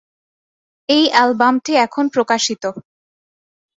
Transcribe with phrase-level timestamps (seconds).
[0.89, 2.63] এই অ্যালবামটি এখন প্রকাশিত।